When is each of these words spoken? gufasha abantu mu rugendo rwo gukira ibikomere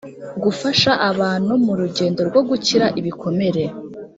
gufasha 0.43 0.91
abantu 1.09 1.51
mu 1.65 1.73
rugendo 1.79 2.19
rwo 2.29 2.41
gukira 2.49 2.85
ibikomere 2.99 3.63